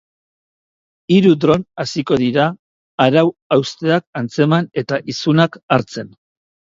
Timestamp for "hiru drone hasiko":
1.15-2.15